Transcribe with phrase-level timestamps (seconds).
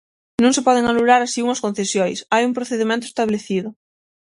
[0.43, 3.69] Non se poden anular así unhas concesións, hai un procedemento establecido.